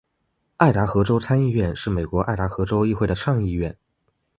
[0.57, 3.77] 爱达荷州参议院是美国爱达荷州议会的上议院。